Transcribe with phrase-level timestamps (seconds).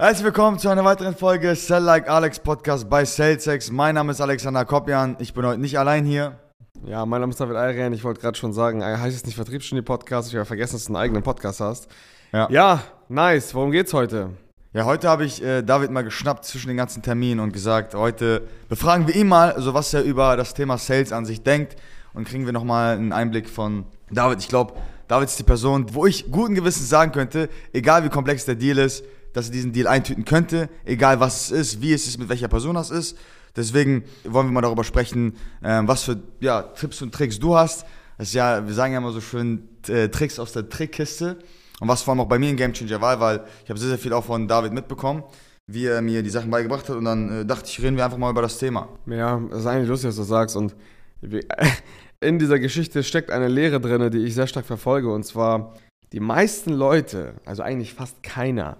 [0.00, 3.72] Herzlich willkommen zu einer weiteren Folge Sell Like Alex Podcast bei SalesX.
[3.72, 5.16] Mein Name ist Alexander Kopjan.
[5.18, 6.38] Ich bin heute nicht allein hier.
[6.86, 7.92] Ja, mein Name ist David Ayrian.
[7.92, 10.28] Ich wollte gerade schon sagen, äh, heißt es nicht Vertriebsgenie Podcast?
[10.28, 11.88] Ich habe vergessen, dass du einen eigenen Podcast hast.
[12.30, 12.48] Ja.
[12.48, 13.52] Ja, nice.
[13.56, 14.30] Worum geht's heute?
[14.72, 18.42] Ja, heute habe ich äh, David mal geschnappt zwischen den ganzen Terminen und gesagt, heute
[18.68, 21.74] befragen wir ihn mal, also was er über das Thema Sales an sich denkt
[22.14, 24.38] und kriegen wir nochmal einen Einblick von David.
[24.38, 24.74] Ich glaube,
[25.08, 28.78] David ist die Person, wo ich guten Gewissens sagen könnte, egal wie komplex der Deal
[28.78, 29.02] ist,
[29.32, 32.48] dass er diesen Deal eintüten könnte, egal was es ist, wie es ist, mit welcher
[32.48, 33.16] Person das ist.
[33.56, 37.84] Deswegen wollen wir mal darüber sprechen, ähm, was für ja, Tipps und Tricks du hast.
[38.16, 41.38] Das ist ja, wir sagen ja immer so schön äh, Tricks aus der Trickkiste.
[41.80, 43.98] Und was vor allem auch bei mir ein Gamechanger war, weil ich habe sehr, sehr
[43.98, 45.22] viel auch von David mitbekommen,
[45.66, 46.96] wie er mir die Sachen beigebracht hat.
[46.96, 48.88] Und dann äh, dachte ich, reden wir einfach mal über das Thema.
[49.06, 50.56] Ja, das ist eigentlich lustig, dass du sagst.
[50.56, 50.74] Und
[52.20, 55.12] in dieser Geschichte steckt eine Lehre drin, die ich sehr stark verfolge.
[55.12, 55.74] Und zwar,
[56.12, 58.76] die meisten Leute, also eigentlich fast keiner,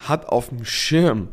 [0.00, 1.28] hat auf dem Schirm,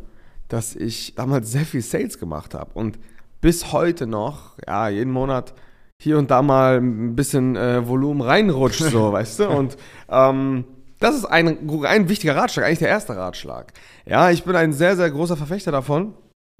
[0.49, 2.71] dass ich damals sehr viel Sales gemacht habe.
[2.73, 2.99] Und
[3.41, 5.53] bis heute noch, ja, jeden Monat
[5.99, 9.49] hier und da mal ein bisschen äh, Volumen reinrutscht, so, weißt du?
[9.49, 9.77] Und
[10.09, 10.65] ähm,
[10.99, 13.73] das ist ein, ein wichtiger Ratschlag, eigentlich der erste Ratschlag.
[14.05, 16.13] Ja, ich bin ein sehr, sehr großer Verfechter davon,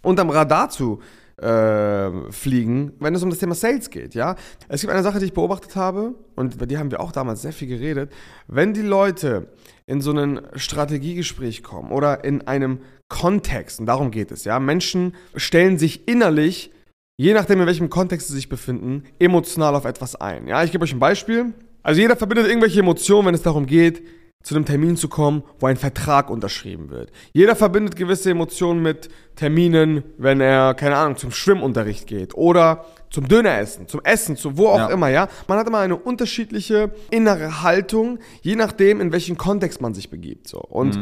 [0.04, 1.02] unterm Radar zu
[1.38, 4.36] äh, fliegen, wenn es um das Thema Sales geht, ja.
[4.70, 7.44] Es gibt eine Sache, die ich beobachtet habe, und über die haben wir auch damals
[7.44, 8.12] sehr viel geredet.
[8.48, 9.50] Wenn die Leute
[9.88, 15.16] in so ein Strategiegespräch kommen oder in einem Kontext, und darum geht es, ja, Menschen
[15.36, 16.72] stellen sich innerlich,
[17.18, 20.48] je nachdem, in welchem Kontext sie sich befinden, emotional auf etwas ein.
[20.48, 21.54] Ja, ich gebe euch ein Beispiel.
[21.84, 24.04] Also jeder verbindet irgendwelche Emotionen, wenn es darum geht,
[24.48, 27.12] zu einem Termin zu kommen, wo ein Vertrag unterschrieben wird.
[27.34, 33.28] Jeder verbindet gewisse Emotionen mit Terminen, wenn er, keine Ahnung, zum Schwimmunterricht geht oder zum
[33.28, 34.88] Döneressen, zum Essen, zu wo auch Ja.
[34.90, 35.28] immer, ja.
[35.50, 40.48] Man hat immer eine unterschiedliche innere Haltung, je nachdem, in welchen Kontext man sich begibt,
[40.48, 40.60] so.
[40.60, 40.98] Und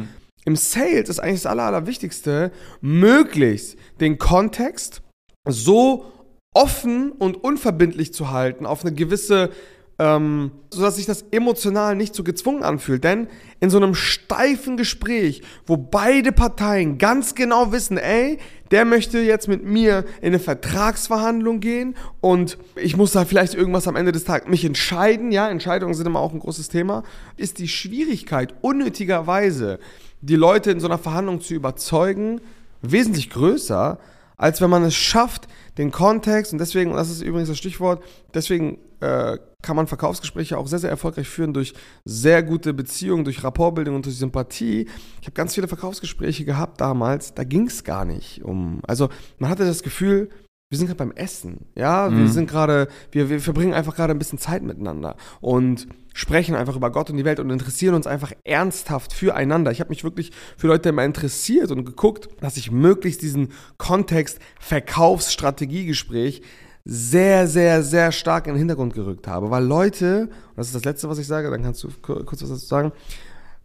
[0.45, 5.03] im Sales ist eigentlich das Aller, Allerwichtigste, möglichst den Kontext
[5.47, 6.11] so
[6.51, 9.51] offen und unverbindlich zu halten, auf eine gewisse,
[9.97, 13.03] ähm, sodass sich das emotional nicht so gezwungen anfühlt.
[13.03, 13.27] Denn
[13.59, 18.37] in so einem steifen Gespräch, wo beide Parteien ganz genau wissen, ey,
[18.71, 23.87] der möchte jetzt mit mir in eine Vertragsverhandlung gehen und ich muss da vielleicht irgendwas
[23.87, 27.03] am Ende des Tages mich entscheiden, ja, Entscheidungen sind immer auch ein großes Thema,
[27.37, 29.79] ist die Schwierigkeit unnötigerweise,
[30.21, 32.41] die Leute in so einer Verhandlung zu überzeugen,
[32.81, 33.99] wesentlich größer,
[34.37, 38.03] als wenn man es schafft, den Kontext, und deswegen, und das ist übrigens das Stichwort,
[38.33, 41.73] deswegen äh, kann man Verkaufsgespräche auch sehr, sehr erfolgreich führen durch
[42.05, 44.87] sehr gute Beziehungen, durch Rapportbildung und durch Sympathie.
[45.21, 48.81] Ich habe ganz viele Verkaufsgespräche gehabt damals, da ging es gar nicht um.
[48.87, 50.29] Also man hatte das Gefühl,
[50.69, 54.19] wir sind gerade beim Essen, ja, wir sind gerade, wir, wir verbringen einfach gerade ein
[54.19, 58.31] bisschen Zeit miteinander und sprechen einfach über Gott und die Welt und interessieren uns einfach
[58.43, 59.71] ernsthaft füreinander.
[59.71, 64.39] Ich habe mich wirklich für Leute immer interessiert und geguckt, dass ich möglichst diesen Kontext
[64.59, 66.41] Verkaufsstrategiegespräch
[66.87, 70.85] sehr, sehr, sehr stark in den Hintergrund gerückt habe, weil Leute, und das ist das
[70.85, 72.91] Letzte, was ich sage, dann kannst du ku- kurz was dazu sagen,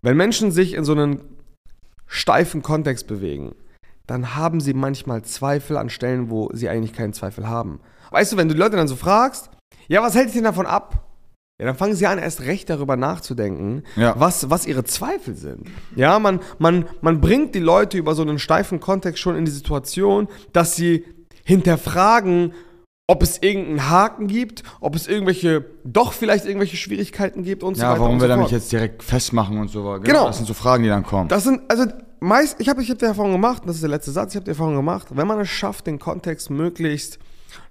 [0.02, 1.20] wenn Menschen sich in so einen
[2.06, 3.54] steifen Kontext bewegen,
[4.06, 7.80] dann haben sie manchmal Zweifel an Stellen, wo sie eigentlich keinen Zweifel haben.
[8.10, 9.50] Weißt du, wenn du die Leute dann so fragst,
[9.86, 11.06] ja, was hält dich denn davon ab?
[11.60, 14.18] Ja, dann fangen sie an, erst recht darüber nachzudenken, Ja.
[14.18, 15.68] was, was ihre Zweifel sind.
[15.94, 19.50] Ja, man, man, man bringt die Leute über so einen steifen Kontext schon in die
[19.50, 21.04] Situation, dass sie
[21.44, 22.54] hinterfragen,
[23.10, 27.82] ob es irgendeinen Haken gibt, ob es irgendwelche, doch vielleicht irgendwelche Schwierigkeiten gibt und so
[27.82, 28.44] Ja, weiter warum und wir so da fort.
[28.44, 29.98] nicht jetzt direkt festmachen und so.
[30.00, 30.26] Genau.
[30.28, 31.28] Das sind so Fragen, die dann kommen.
[31.28, 31.86] Das sind, also
[32.20, 34.36] meist, ich habe ich hab die Erfahrung gemacht, und das ist der letzte Satz, ich
[34.36, 37.18] habe die Erfahrung gemacht, wenn man es schafft, den Kontext möglichst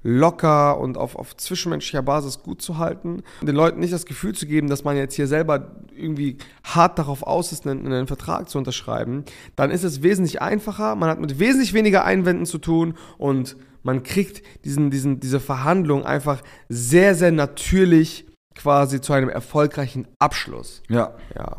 [0.03, 4.45] locker und auf, auf zwischenmenschlicher Basis gut zu halten, den Leuten nicht das Gefühl zu
[4.45, 8.57] geben, dass man jetzt hier selber irgendwie hart darauf aus ist, einen, einen Vertrag zu
[8.57, 9.25] unterschreiben,
[9.55, 14.03] dann ist es wesentlich einfacher, man hat mit wesentlich weniger Einwänden zu tun und man
[14.03, 18.25] kriegt diesen, diesen, diese Verhandlung einfach sehr, sehr natürlich
[18.55, 20.83] quasi zu einem erfolgreichen Abschluss.
[20.89, 21.13] ja.
[21.35, 21.57] Ja.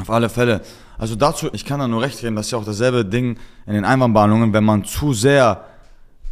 [0.00, 0.60] Auf alle Fälle.
[0.98, 3.74] Also dazu, ich kann da nur recht reden, das ist ja auch dasselbe Ding in
[3.74, 5.64] den Einwandbehandlungen, wenn man zu sehr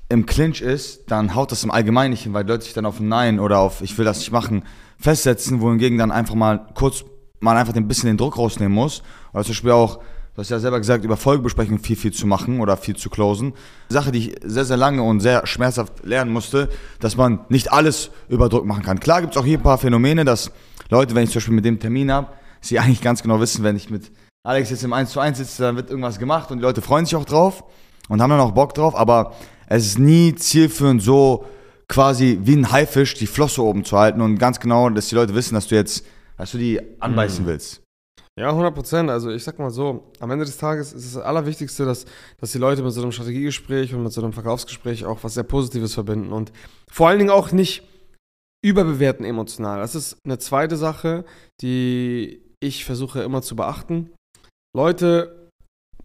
[0.09, 3.01] im Clinch ist, dann haut das im Allgemeinen nicht hin, weil Leute sich dann auf
[3.01, 4.65] ein Nein oder auf ich will das nicht machen
[4.99, 7.05] festsetzen, wohingegen dann einfach mal kurz
[7.41, 9.03] mal einfach ein bisschen den Druck rausnehmen muss.
[9.33, 12.61] Oder zum Beispiel auch, du hast ja selber gesagt, über Folgebesprechungen viel, viel zu machen
[12.61, 13.53] oder viel zu closen.
[13.89, 16.69] Sache, die ich sehr, sehr lange und sehr schmerzhaft lernen musste,
[17.01, 18.99] dass man nicht alles über Druck machen kann.
[18.99, 20.51] Klar gibt es auch hier ein paar Phänomene, dass
[20.91, 22.29] Leute, wenn ich zum Beispiel mit dem Termin habe,
[22.61, 24.11] sie eigentlich ganz genau wissen, wenn ich mit
[24.43, 27.07] Alex jetzt im 1 zu 1 sitze, dann wird irgendwas gemacht und die Leute freuen
[27.07, 27.65] sich auch drauf
[28.09, 29.33] und haben dann auch Bock drauf, aber
[29.67, 31.47] es ist nie zielführend so
[31.89, 35.35] quasi wie ein Haifisch die Flosse oben zu halten und ganz genau, dass die Leute
[35.35, 36.07] wissen, dass du jetzt,
[36.37, 37.83] dass du die anbeißen willst.
[38.39, 39.11] Ja, 100 Prozent.
[39.11, 42.05] Also ich sag mal so, am Ende des Tages ist es das Allerwichtigste, dass,
[42.39, 45.45] dass die Leute mit so einem Strategiegespräch und mit so einem Verkaufsgespräch auch was sehr
[45.45, 46.53] Positives verbinden und
[46.91, 47.87] vor allen Dingen auch nicht
[48.65, 49.79] überbewerten emotional.
[49.79, 51.25] Das ist eine zweite Sache,
[51.61, 54.11] die ich versuche immer zu beachten.
[54.75, 55.51] Leute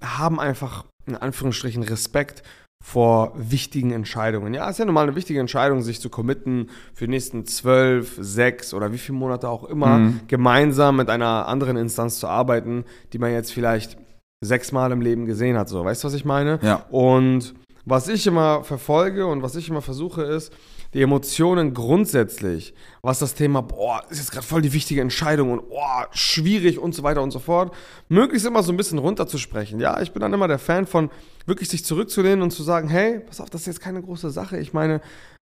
[0.01, 2.43] haben einfach in Anführungsstrichen Respekt
[2.83, 4.53] vor wichtigen Entscheidungen.
[4.53, 8.17] Ja, es ist ja normal eine wichtige Entscheidung, sich zu committen für die nächsten zwölf,
[8.19, 10.21] sechs oder wie viele Monate auch immer, mhm.
[10.27, 13.97] gemeinsam mit einer anderen Instanz zu arbeiten, die man jetzt vielleicht
[14.41, 15.67] sechsmal im Leben gesehen hat.
[15.67, 16.59] So, weißt du, was ich meine?
[16.61, 16.85] Ja.
[16.89, 17.53] Und
[17.85, 20.53] was ich immer verfolge und was ich immer versuche ist,
[20.93, 25.69] die Emotionen grundsätzlich, was das Thema, boah, ist jetzt gerade voll die wichtige Entscheidung und
[25.69, 27.75] boah, schwierig und so weiter und so fort,
[28.07, 29.79] möglichst immer so ein bisschen runterzusprechen.
[29.79, 31.11] Ja, ich bin dann immer der Fan von
[31.45, 34.57] wirklich sich zurückzulehnen und zu sagen, hey, pass auf, das ist jetzt keine große Sache.
[34.57, 35.01] Ich meine,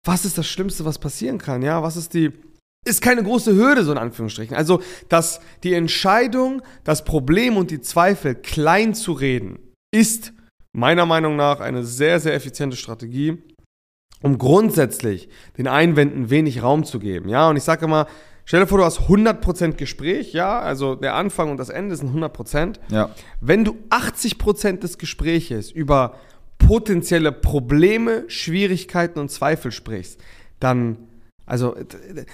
[0.05, 1.61] was ist das Schlimmste, was passieren kann?
[1.61, 2.31] Ja, was ist die,
[2.87, 4.55] ist keine große Hürde, so in Anführungsstrichen.
[4.55, 9.59] Also, dass die Entscheidung, das Problem und die Zweifel klein zu reden,
[9.91, 10.31] ist
[10.71, 13.41] meiner Meinung nach eine sehr, sehr effiziente Strategie,
[14.25, 17.29] um grundsätzlich den Einwänden wenig Raum zu geben.
[17.29, 18.07] Ja, und ich sage immer,
[18.43, 22.11] stell dir vor, du hast 100% Gespräch, ja, also der Anfang und das Ende sind
[22.11, 22.77] 100%.
[22.89, 23.11] Ja.
[23.39, 26.15] Wenn du 80% des Gespräches über
[26.57, 30.19] potenzielle Probleme, Schwierigkeiten und Zweifel sprichst,
[30.59, 30.97] dann
[31.45, 31.75] also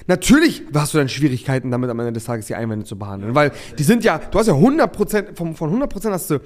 [0.08, 3.52] natürlich hast du dann Schwierigkeiten damit am Ende des Tages die Einwände zu behandeln, weil
[3.78, 6.40] die sind ja, du hast ja 100%, von, von 100% hast du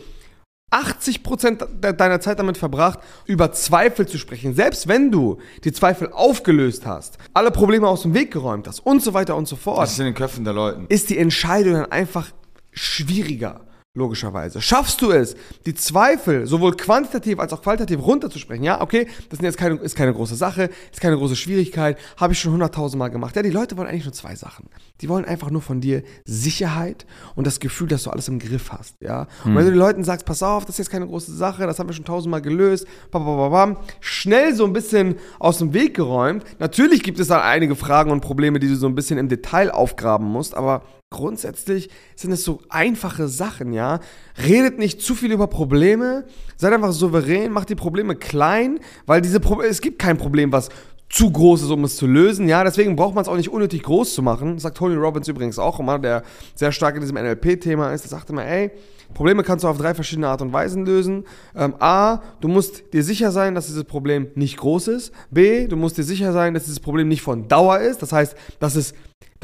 [0.72, 4.54] 80% deiner Zeit damit verbracht, über Zweifel zu sprechen.
[4.54, 9.02] Selbst wenn du die Zweifel aufgelöst hast, alle Probleme aus dem Weg geräumt hast und
[9.02, 9.82] so weiter und so fort.
[9.82, 10.82] Das ist in den Köpfen der Leute.
[10.90, 12.32] Ist die Entscheidung dann einfach
[12.72, 13.62] schwieriger
[13.96, 14.62] logischerweise.
[14.62, 18.64] Schaffst du es, die Zweifel sowohl quantitativ als auch qualitativ runterzusprechen?
[18.64, 22.34] Ja, okay, das ist jetzt keine, ist keine große Sache, ist keine große Schwierigkeit, habe
[22.34, 23.36] ich schon hunderttausendmal gemacht.
[23.36, 24.68] Ja, die Leute wollen eigentlich nur zwei Sachen.
[25.02, 27.06] Die wollen einfach nur von dir Sicherheit
[27.36, 28.96] und das Gefühl, dass du alles im Griff hast.
[29.00, 29.56] Ja, und hm.
[29.56, 31.88] wenn du den Leuten sagst, pass auf, das ist jetzt keine große Sache, das haben
[31.88, 36.44] wir schon tausendmal gelöst, babababam, schnell so ein bisschen aus dem Weg geräumt.
[36.60, 39.72] Natürlich gibt es da einige Fragen und Probleme, die du so ein bisschen im Detail
[39.72, 40.82] aufgraben musst, aber
[41.16, 44.00] grundsätzlich sind es so einfache Sachen, ja.
[44.38, 46.26] Redet nicht zu viel über Probleme,
[46.58, 50.70] seid einfach souverän, macht die Probleme klein, weil diese Pro es gibt kein Problem, was
[51.10, 52.50] zu groß ist, um es zu lösen.
[52.50, 54.56] Ja, deswegen braucht man es auch nicht unnötig groß zu machen.
[54.56, 56.24] Das sagt Tony Robbins übrigens auch immer, der
[56.56, 58.04] sehr stark in diesem NLP-Thema ist.
[58.04, 58.72] Der sagt immer, ey,
[59.14, 61.24] Probleme kannst du auf drei verschiedene Art und Weisen lösen.
[61.56, 65.14] Ähm, A, du musst dir sicher sein, dass dieses Problem nicht groß ist.
[65.32, 68.02] B, du musst dir sicher sein, dass dieses Problem nicht von Dauer ist.
[68.02, 68.94] Das heißt, dass es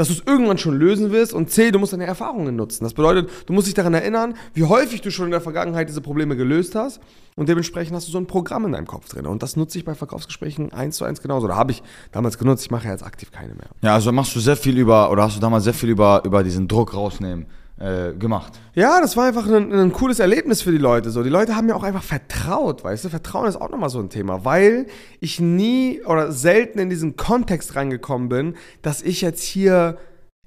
[0.01, 1.31] dass du es irgendwann schon lösen wirst.
[1.31, 2.83] Und C, du musst deine Erfahrungen nutzen.
[2.83, 6.01] Das bedeutet, du musst dich daran erinnern, wie häufig du schon in der Vergangenheit diese
[6.01, 6.99] Probleme gelöst hast.
[7.35, 9.27] Und dementsprechend hast du so ein Programm in deinem Kopf drin.
[9.27, 11.47] Und das nutze ich bei Verkaufsgesprächen eins zu eins genauso.
[11.47, 13.69] Da habe ich damals genutzt, ich mache jetzt aktiv keine mehr.
[13.83, 16.43] Ja, also machst du sehr viel über, oder hast du damals sehr viel über, über
[16.43, 17.45] diesen Druck rausnehmen
[17.81, 18.53] äh, gemacht.
[18.75, 21.09] Ja, das war einfach ein, ein, cooles Erlebnis für die Leute.
[21.09, 23.09] So, die Leute haben mir auch einfach vertraut, weißt du?
[23.09, 24.85] Vertrauen ist auch nochmal so ein Thema, weil
[25.19, 29.97] ich nie oder selten in diesen Kontext reingekommen bin, dass ich jetzt hier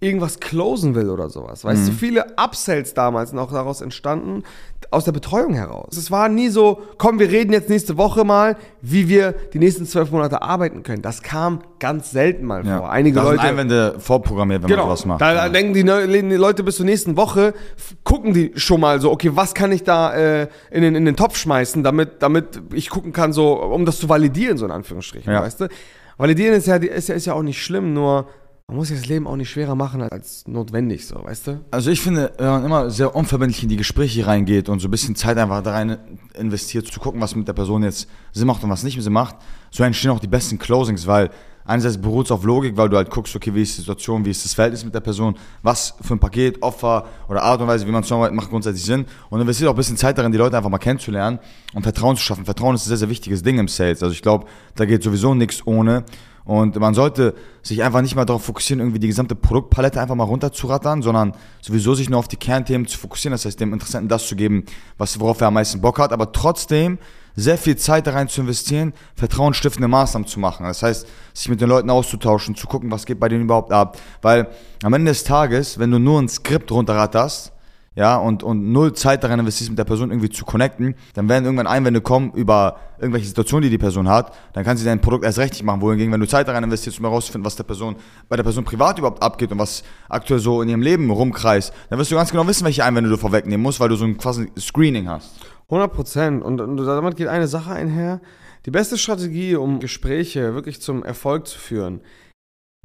[0.01, 1.65] irgendwas closen will oder sowas.
[1.65, 1.87] Weißt mhm.
[1.87, 4.43] du, viele Upsells damals noch daraus entstanden,
[4.91, 5.97] aus der Betreuung heraus.
[5.97, 9.87] Es war nie so, komm, wir reden jetzt nächste Woche mal, wie wir die nächsten
[9.87, 11.03] zwölf Monate arbeiten können.
[11.03, 12.79] Das kam ganz selten mal ja.
[12.79, 12.91] vor.
[12.91, 13.41] Einige da Leute.
[13.41, 15.21] Sind Einwände vorprogrammiert, wenn genau, man was macht.
[15.21, 17.55] Da, da denken die, die, Leute bis zur nächsten Woche,
[18.05, 21.17] gucken die schon mal so, okay, was kann ich da äh, in, den, in den
[21.17, 25.33] Topf schmeißen, damit, damit ich gucken kann, so, um das zu validieren, so in Anführungsstrichen,
[25.33, 25.43] ja.
[25.43, 25.69] weißt du?
[26.17, 28.29] Validieren ist ja, ist ja, ist ja auch nicht schlimm, nur
[28.69, 31.65] man muss sich das Leben auch nicht schwerer machen als notwendig, so, weißt du?
[31.71, 34.91] Also ich finde, wenn man immer sehr unverbindlich in die Gespräche reingeht und so ein
[34.91, 35.99] bisschen Zeit einfach da rein
[36.33, 39.37] investiert, zu gucken, was mit der Person jetzt Sinn macht und was nicht Sinn macht,
[39.71, 41.31] so entstehen auch die besten Closings, weil
[41.67, 44.31] einerseits beruht es auf Logik, weil du halt guckst, okay, wie ist die Situation, wie
[44.31, 47.87] ist das Verhältnis mit der Person, was für ein Paket, Opfer oder Art und Weise,
[47.87, 49.05] wie man zusammenarbeitet, macht grundsätzlich Sinn.
[49.29, 51.39] Und investiert auch ein bisschen Zeit darin, die Leute einfach mal kennenzulernen
[51.75, 52.47] und Vertrauen zu schaffen.
[52.47, 54.03] Vertrauen ist ein sehr, sehr wichtiges Ding im Sales.
[54.03, 56.05] Also ich glaube, da geht sowieso nichts ohne.
[56.45, 60.25] Und man sollte sich einfach nicht mal darauf fokussieren, irgendwie die gesamte Produktpalette einfach mal
[60.25, 61.33] runterzurattern, sondern
[61.63, 63.33] sowieso sich nur auf die Kernthemen zu fokussieren.
[63.33, 64.65] Das heißt, dem Interessenten das zu geben,
[64.99, 66.99] was, worauf er am meisten Bock hat, aber trotzdem
[67.35, 70.67] sehr viel Zeit da rein zu investieren, vertrauensstiftende Maßnahmen zu machen.
[70.67, 73.99] Das heißt, sich mit den Leuten auszutauschen, zu gucken, was geht bei denen überhaupt ab.
[74.23, 74.49] Weil
[74.83, 77.54] am Ende des Tages, wenn du nur ein Skript runterratterst,
[77.97, 81.45] ja, und, und null Zeit daran investierst, mit der Person irgendwie zu connecten, dann werden
[81.45, 85.25] irgendwann Einwände kommen über irgendwelche Situationen, die die Person hat, dann kann sie dein Produkt
[85.25, 85.81] erst richtig machen.
[85.81, 87.95] Wohingegen, wenn du Zeit daran investierst, um herauszufinden, was der Person,
[88.29, 91.99] bei der Person privat überhaupt abgeht und was aktuell so in ihrem Leben rumkreist, dann
[91.99, 94.51] wirst du ganz genau wissen, welche Einwände du vorwegnehmen musst, weil du so ein quasi
[94.59, 95.31] Screening hast.
[95.69, 96.43] 100 Prozent.
[96.43, 98.21] Und, und damit geht eine Sache einher.
[98.67, 102.01] Die beste Strategie, um Gespräche wirklich zum Erfolg zu führen,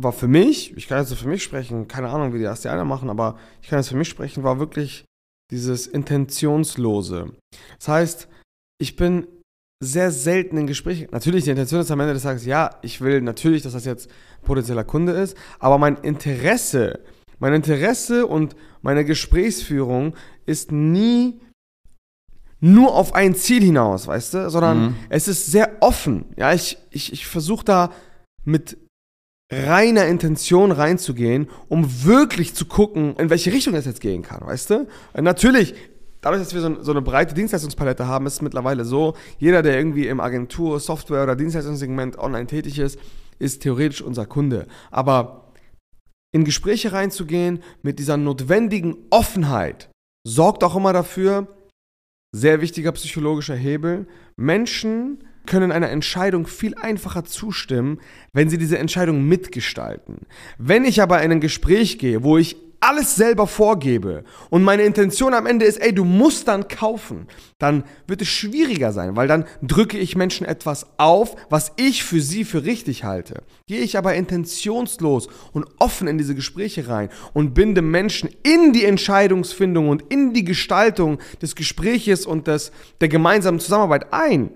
[0.01, 2.69] war für mich, ich kann jetzt für mich sprechen, keine Ahnung, wie die das die
[2.69, 5.03] anderen machen, aber ich kann jetzt für mich sprechen, war wirklich
[5.51, 7.33] dieses Intentionslose.
[7.77, 8.29] Das heißt,
[8.79, 9.27] ich bin
[9.83, 11.07] sehr selten in Gesprächen.
[11.11, 14.09] Natürlich, die Intention ist am Ende des Tages, ja, ich will natürlich, dass das jetzt
[14.41, 17.01] potenzieller Kunde ist, aber mein Interesse,
[17.39, 20.15] mein Interesse und meine Gesprächsführung
[20.45, 21.41] ist nie
[22.61, 24.95] nur auf ein Ziel hinaus, weißt du, sondern mhm.
[25.09, 26.25] es ist sehr offen.
[26.35, 27.91] Ja, ich, ich, ich versuche da
[28.43, 28.77] mit
[29.51, 34.69] reiner Intention reinzugehen, um wirklich zu gucken, in welche Richtung es jetzt gehen kann, weißt
[34.69, 34.87] du?
[35.19, 35.73] Natürlich
[36.21, 39.77] dadurch, dass wir so, so, eine breite Dienstleistungspalette haben, ist es mittlerweile so, jeder, der
[39.77, 42.99] irgendwie im Agentur-, Software- oder Dienstleistungssegment online tätig ist,
[43.39, 44.67] ist theoretisch unser Kunde.
[44.91, 45.53] Aber
[46.31, 49.89] in Gespräche reinzugehen mit dieser notwendigen Offenheit
[50.27, 51.47] sorgt auch immer dafür,
[52.31, 57.99] sehr wichtiger psychologischer Hebel, Menschen können einer Entscheidung viel einfacher zustimmen,
[58.31, 60.21] wenn sie diese Entscheidung mitgestalten.
[60.57, 65.33] Wenn ich aber in ein Gespräch gehe, wo ich alles selber vorgebe und meine Intention
[65.33, 67.27] am Ende ist, ey, du musst dann kaufen,
[67.57, 72.21] dann wird es schwieriger sein, weil dann drücke ich Menschen etwas auf, was ich für
[72.21, 73.43] sie für richtig halte.
[73.67, 78.85] Gehe ich aber intentionslos und offen in diese Gespräche rein und binde Menschen in die
[78.85, 84.51] Entscheidungsfindung und in die Gestaltung des Gespräches und des, der gemeinsamen Zusammenarbeit ein,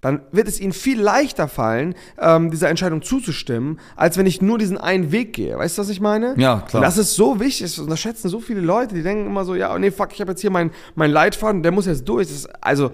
[0.00, 4.58] dann wird es ihnen viel leichter fallen, ähm, dieser Entscheidung zuzustimmen, als wenn ich nur
[4.58, 5.58] diesen einen Weg gehe.
[5.58, 6.34] Weißt du, was ich meine?
[6.36, 6.80] Ja, klar.
[6.80, 9.76] Und das ist so wichtig, das unterschätzen so viele Leute, die denken immer so, ja,
[9.78, 12.28] nee, fuck, ich habe jetzt hier meinen mein Leitfaden, der muss jetzt durch.
[12.28, 12.90] Das ist, also,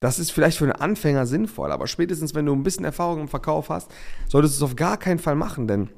[0.00, 3.28] das ist vielleicht für einen Anfänger sinnvoll, aber spätestens, wenn du ein bisschen Erfahrung im
[3.28, 3.90] Verkauf hast,
[4.28, 5.90] solltest du es auf gar keinen Fall machen, denn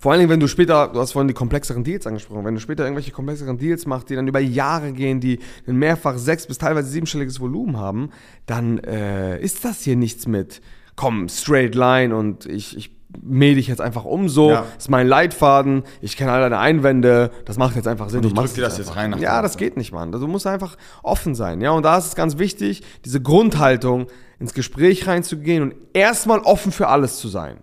[0.00, 2.60] vor allen Dingen, wenn du später, du hast vorhin die komplexeren Deals angesprochen, wenn du
[2.60, 6.58] später irgendwelche komplexeren Deals machst, die dann über Jahre gehen, die ein mehrfach sechs- bis
[6.58, 8.10] teilweise siebenstelliges Volumen haben,
[8.44, 10.60] dann äh, ist das hier nichts mit,
[10.94, 12.90] komm, straight line und ich, ich
[13.22, 14.66] mähe dich jetzt einfach um so, ja.
[14.76, 18.20] ist mein Leitfaden, ich kenne all deine Einwände, das macht jetzt einfach Sinn.
[18.20, 18.96] Und ich drück dir das einfach.
[18.96, 19.16] jetzt rein.
[19.20, 20.12] Ja, das geht nicht, Mann.
[20.12, 21.60] Du musst einfach offen sein.
[21.60, 24.08] Ja, und da ist es ganz wichtig, diese Grundhaltung,
[24.38, 27.62] ins Gespräch reinzugehen und erstmal offen für alles zu sein.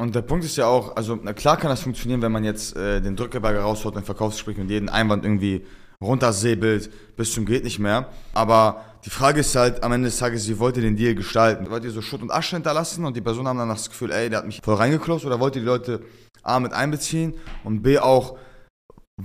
[0.00, 3.02] Und der Punkt ist ja auch, also klar kann das funktionieren, wenn man jetzt äh,
[3.02, 5.66] den Drückeberger raushaut und Verkaufsgespräch und jeden Einwand irgendwie
[6.00, 8.08] runtersäbelt bis zum geht nicht mehr.
[8.32, 11.68] Aber die Frage ist halt am Ende des Tages, wie wollt ihr den Deal gestalten?
[11.68, 14.30] Wollt ihr so Schutt und Asche hinterlassen und die Person haben dann das Gefühl, ey,
[14.30, 16.00] der hat mich voll reingeklopft oder wollt ihr die Leute
[16.42, 18.38] A mit einbeziehen und B auch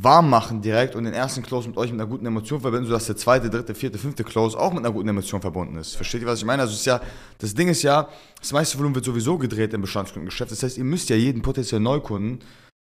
[0.03, 3.05] warm machen direkt und den ersten Close mit euch mit einer guten Emotion verbinden, sodass
[3.05, 5.95] der zweite, dritte, vierte, fünfte Close auch mit einer guten Emotion verbunden ist.
[5.95, 6.63] Versteht ihr, was ich meine?
[6.63, 7.01] Also ist ja,
[7.37, 8.07] das Ding ist ja,
[8.39, 10.51] das meiste Volumen wird sowieso gedreht im Bestandskundengeschäft.
[10.51, 12.39] Das heißt, ihr müsst ja jeden potenziellen Neukunden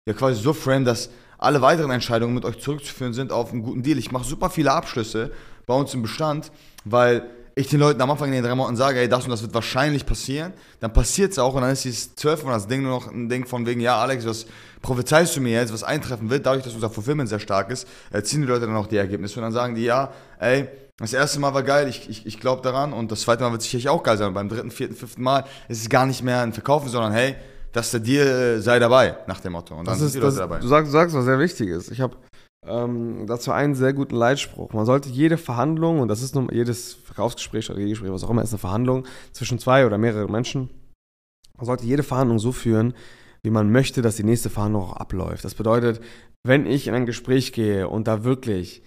[0.06, 3.82] ja quasi so framen, dass alle weiteren Entscheidungen mit euch zurückzuführen sind auf einen guten
[3.82, 3.98] Deal.
[3.98, 5.32] Ich mache super viele Abschlüsse
[5.66, 6.52] bei uns im Bestand,
[6.84, 7.24] weil
[7.60, 9.54] ich den Leuten am Anfang in den drei Monaten sage, ey, das und das wird
[9.54, 13.12] wahrscheinlich passieren, dann passiert es auch und dann ist dieses zwölf Monats Ding nur noch
[13.12, 14.46] ein Ding von wegen, ja, Alex, was
[14.82, 17.86] prophezeist du mir jetzt, was eintreffen wird, dadurch, dass unser Fulfillment sehr stark ist,
[18.22, 20.68] ziehen die Leute dann auch die Ergebnisse und dann sagen die, ja, ey,
[21.00, 23.62] das erste Mal war geil, ich, ich, ich glaube daran und das zweite Mal wird
[23.62, 24.28] sicherlich auch geil sein.
[24.28, 27.36] Und beim dritten, vierten, fünften Mal ist es gar nicht mehr ein Verkaufen, sondern hey,
[27.72, 29.74] dass der Deal äh, sei dabei, nach dem Motto.
[29.74, 30.58] Und dann das ist, sind die Leute das, dabei.
[30.58, 31.90] Du sagst, du sagst was sehr Wichtiges.
[31.90, 32.16] Ich habe
[32.66, 34.72] ähm, dazu einen sehr guten Leitspruch.
[34.72, 38.52] Man sollte jede Verhandlung, und das ist nur jedes Verkaufsgespräch, Strategiegespräch, was auch immer, ist
[38.52, 40.68] eine Verhandlung zwischen zwei oder mehreren Menschen.
[41.56, 42.94] Man sollte jede Verhandlung so führen,
[43.42, 45.44] wie man möchte, dass die nächste Verhandlung auch abläuft.
[45.44, 46.00] Das bedeutet,
[46.42, 48.82] wenn ich in ein Gespräch gehe und da wirklich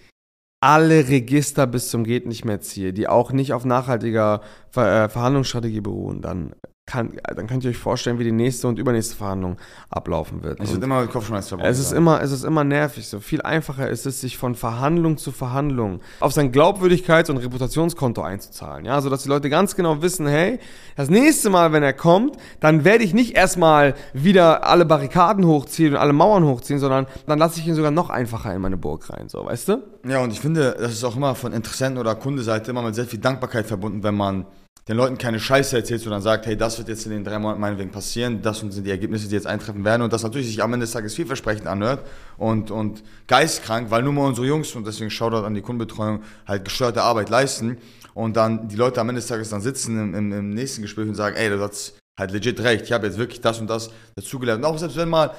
[0.60, 4.40] alle Register bis zum geht nicht mehr ziehe, die auch nicht auf nachhaltiger
[4.70, 6.54] Ver äh, Verhandlungsstrategie beruhen, dann
[6.86, 9.56] kann, dann könnt ihr euch vorstellen, wie die nächste und übernächste Verhandlung
[9.88, 10.60] ablaufen wird.
[10.60, 11.70] Es wird immer mit Kopfschmerz verbunden.
[11.70, 13.08] Es ist immer, es ist immer nervig.
[13.08, 18.22] So viel einfacher ist es, sich von Verhandlung zu Verhandlung auf sein Glaubwürdigkeits- und Reputationskonto
[18.22, 18.84] einzuzahlen.
[18.84, 20.58] Ja, so dass die Leute ganz genau wissen, hey,
[20.96, 25.94] das nächste Mal, wenn er kommt, dann werde ich nicht erstmal wieder alle Barrikaden hochziehen
[25.94, 29.08] und alle Mauern hochziehen, sondern dann lasse ich ihn sogar noch einfacher in meine Burg
[29.08, 29.28] rein.
[29.28, 29.82] So, weißt du?
[30.06, 33.06] Ja, und ich finde, das ist auch immer von Interessenten oder Kundeseite immer mit sehr
[33.06, 34.44] viel Dankbarkeit verbunden, wenn man
[34.86, 37.60] den Leuten keine Scheiße erzählt, sondern sagt, hey, das wird jetzt in den drei Monaten
[37.60, 40.74] meinetwegen passieren, das sind die Ergebnisse, die jetzt eintreffen werden und das natürlich sich am
[40.74, 45.10] Ende des Tages vielversprechend anhört und, und geistkrank, weil nur mal unsere Jungs, und deswegen
[45.10, 47.78] Shoutout an die Kundenbetreuung, halt gesteuerte Arbeit leisten
[48.12, 51.08] und dann die Leute am Ende des Tages dann sitzen im, im, im nächsten Gespräch
[51.08, 53.90] und sagen, ey, du hast halt legit recht, ich habe jetzt wirklich das und das
[54.16, 54.64] dazugelernt.
[54.64, 55.30] Und auch selbst wenn mal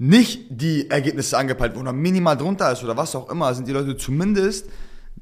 [0.00, 3.72] nicht die Ergebnisse angepeilt wurden oder minimal drunter ist oder was auch immer, sind die
[3.72, 4.66] Leute zumindest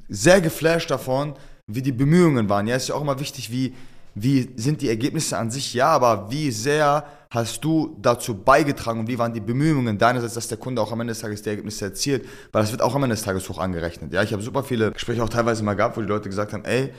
[0.08, 1.34] sehr geflasht davon,
[1.66, 2.66] wie die Bemühungen waren.
[2.66, 3.74] Ja, ist ja auch immer wichtig, wie,
[4.14, 9.08] wie sind die Ergebnisse an sich, ja, aber wie sehr hast du dazu beigetragen und
[9.08, 11.86] wie waren die Bemühungen deinerseits, dass der Kunde auch am Ende des Tages die Ergebnisse
[11.86, 14.12] erzielt, weil das wird auch am Ende des Tages hoch angerechnet.
[14.12, 16.64] Ja, ich habe super viele Gespräche auch teilweise mal gehabt, wo die Leute gesagt haben,
[16.64, 16.92] ey,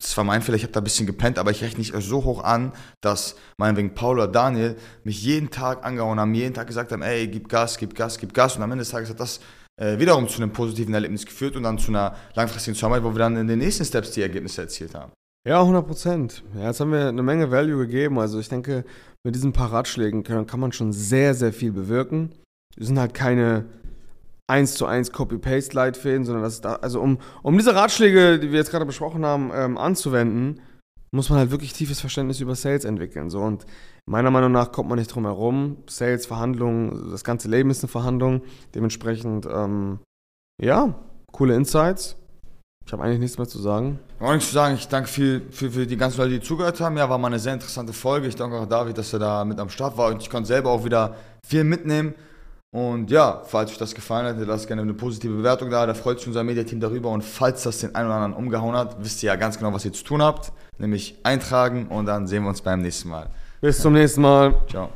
[0.00, 2.24] das war mein Fehler, ich habe da ein bisschen gepennt, aber ich rechne nicht so
[2.24, 6.90] hoch an, dass meinetwegen Paul oder Daniel mich jeden Tag angehauen haben, jeden Tag gesagt
[6.90, 9.40] haben, ey, gib Gas, gib Gas, gib Gas und am Ende des Tages hat das
[9.78, 13.20] äh, wiederum zu einem positiven Erlebnis geführt und dann zu einer langfristigen Zusammenarbeit, wo wir
[13.20, 15.12] dann in den nächsten Steps die Ergebnisse erzielt haben.
[15.46, 16.42] Ja, 100 Prozent.
[16.56, 18.18] Ja, jetzt haben wir eine Menge Value gegeben.
[18.18, 18.84] Also ich denke,
[19.24, 22.32] mit diesen paar Ratschlägen kann, kann man schon sehr, sehr viel bewirken.
[22.76, 23.64] Es sind halt keine
[24.48, 28.70] 1 zu 1 Copy-Paste-Leitfäden, sondern das da, also um, um diese Ratschläge, die wir jetzt
[28.70, 30.60] gerade besprochen haben, ähm, anzuwenden,
[31.10, 33.30] muss man halt wirklich tiefes Verständnis über Sales entwickeln.
[33.30, 33.40] So.
[33.40, 33.64] Und
[34.06, 35.78] meiner Meinung nach kommt man nicht drum herum.
[35.88, 38.42] Sales, Verhandlungen, das ganze Leben ist eine Verhandlung.
[38.74, 40.00] Dementsprechend, ähm,
[40.60, 40.94] ja,
[41.32, 42.16] coole Insights.
[42.86, 43.98] Ich habe eigentlich nichts mehr zu sagen.
[44.18, 44.74] Habe nichts zu sagen.
[44.74, 46.96] Ich danke viel für, für die ganzen Leute, die zugehört haben.
[46.96, 48.28] Ja, war mal eine sehr interessante Folge.
[48.28, 50.70] Ich danke auch David, dass er da mit am Start war und ich konnte selber
[50.70, 51.14] auch wieder
[51.46, 52.14] viel mitnehmen.
[52.70, 55.86] Und ja, falls euch das gefallen hat, lasst gerne eine positive Bewertung da.
[55.86, 57.10] Da freut sich unser Mediateam darüber.
[57.10, 59.84] Und falls das den einen oder anderen umgehauen hat, wisst ihr ja ganz genau, was
[59.84, 60.52] ihr zu tun habt.
[60.76, 63.30] Nämlich eintragen und dann sehen wir uns beim nächsten Mal.
[63.60, 64.54] Bis zum nächsten Mal.
[64.68, 64.90] Ciao.